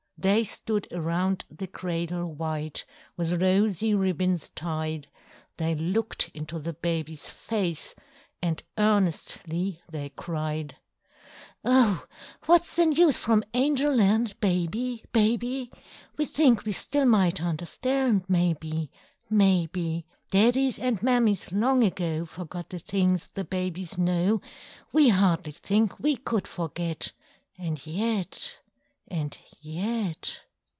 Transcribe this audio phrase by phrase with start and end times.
[0.21, 2.85] They stood around the cradle white,
[3.17, 5.07] With rosy ribbons tied,
[5.57, 7.95] They looked into the baby's face
[8.39, 10.75] And earnestly they cried:
[11.65, 12.05] "Oh!
[12.45, 15.71] what's the news from Angel Land, Baby, Baby?
[16.19, 18.91] We think we still might understand, Maybe,
[19.27, 20.05] maybe!
[20.29, 24.37] Daddies and Mammies long ago Forgot the things the babies know;
[24.93, 27.11] We hardly think we could forget,
[27.57, 30.41] And yet—and yet!"